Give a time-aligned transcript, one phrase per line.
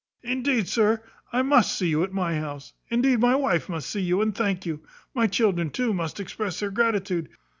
[0.23, 0.99] Indeed, sir,
[1.31, 2.73] I must see you at my house.
[2.89, 4.81] Indeed my wife must see you, and thank you.
[5.13, 7.29] My children too must express their gratitude.